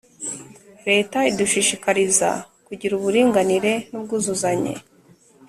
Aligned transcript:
leta 0.87 1.19
idushishikariza 1.29 2.29
kugira 2.67 2.93
uburinganire 2.95 3.73
nubwuzuzanye 3.89 4.73